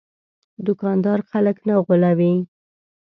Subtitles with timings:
[0.65, 2.33] دوکاندار خلک نه غولوي.